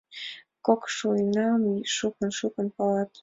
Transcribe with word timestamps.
—Кокшуйскнам 0.65 1.63
шукын-шукын 1.95 2.67
палат. 2.75 3.11